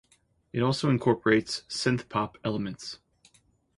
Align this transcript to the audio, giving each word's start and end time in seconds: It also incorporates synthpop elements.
It 0.51 0.63
also 0.63 0.89
incorporates 0.89 1.61
synthpop 1.69 2.37
elements. 2.43 2.97